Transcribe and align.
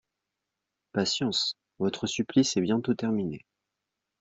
Patience, 0.93 1.57
votre 1.77 2.07
supplice 2.07 2.57
est 2.57 2.61
bientôt 2.61 2.95
terminé 2.95 3.45